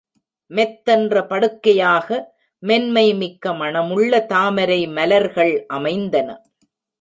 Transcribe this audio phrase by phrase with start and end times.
[0.51, 2.07] மெத்தென்ற படுக்கையாக,
[2.63, 6.29] மென்மை மிக்க மணமுள்ள தாமரை மலர்கள் அமைந்தன.